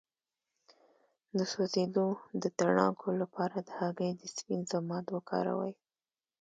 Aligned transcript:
د 1.37 1.39
سوځیدو 1.51 2.07
د 2.41 2.43
تڼاکو 2.57 3.09
لپاره 3.21 3.57
د 3.61 3.69
هګۍ 3.79 4.11
د 4.15 4.23
سپین 4.35 4.61
ضماد 4.71 5.05
وکاروئ 5.15 5.73